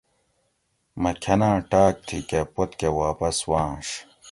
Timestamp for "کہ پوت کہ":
2.29-2.89